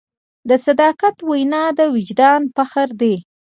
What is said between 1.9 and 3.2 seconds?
وجدان فخر دی.